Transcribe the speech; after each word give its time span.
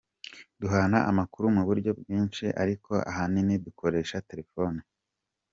Duhana 0.59 0.97
amakuru 1.09 1.45
mu 1.55 1.61
buryo 1.67 1.91
bwinshi 1.99 2.45
ariko 2.63 2.91
ahanini 3.11 3.53
dukoresha 3.65 4.23
telefoni. 4.29 4.81